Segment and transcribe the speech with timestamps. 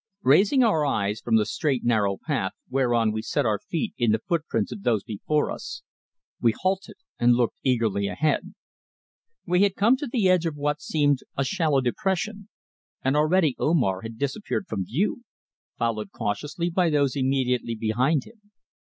[0.23, 4.17] RAISING our eyes from the straight narrow path whereon we set our feet in the
[4.17, 5.83] footprints of those before us,
[6.41, 8.55] we halted and looked eagerly ahead.
[9.45, 12.49] We had come to the edge of what seemed a shallow depression,
[13.03, 15.21] and already Omar had disappeared from view,
[15.77, 18.41] followed cautiously by those immediately behind him.